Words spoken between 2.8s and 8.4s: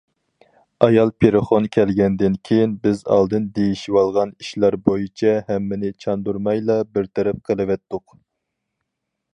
بىز ئالدىن دېيىشىۋالغان ئىشلار بويىچە ھەممىنى چاندۇرمايلا بىر تەرەپ قىلىۋەتتۇق.